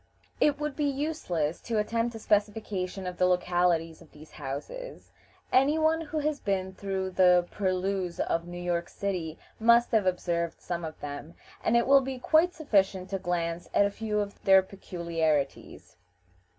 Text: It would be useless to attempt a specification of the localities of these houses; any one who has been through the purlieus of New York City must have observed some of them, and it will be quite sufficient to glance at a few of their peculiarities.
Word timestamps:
It 0.39 0.59
would 0.59 0.75
be 0.75 0.85
useless 0.89 1.61
to 1.61 1.77
attempt 1.77 2.15
a 2.15 2.17
specification 2.17 3.05
of 3.05 3.19
the 3.19 3.27
localities 3.27 4.01
of 4.01 4.11
these 4.11 4.31
houses; 4.31 5.11
any 5.53 5.77
one 5.77 6.01
who 6.01 6.17
has 6.17 6.39
been 6.39 6.73
through 6.73 7.11
the 7.11 7.45
purlieus 7.51 8.19
of 8.19 8.47
New 8.47 8.57
York 8.57 8.89
City 8.89 9.37
must 9.59 9.91
have 9.91 10.07
observed 10.07 10.59
some 10.59 10.83
of 10.83 10.99
them, 11.01 11.35
and 11.63 11.77
it 11.77 11.85
will 11.85 12.01
be 12.01 12.17
quite 12.17 12.55
sufficient 12.55 13.11
to 13.11 13.19
glance 13.19 13.69
at 13.75 13.85
a 13.85 13.91
few 13.91 14.19
of 14.19 14.43
their 14.43 14.63
peculiarities. 14.63 15.97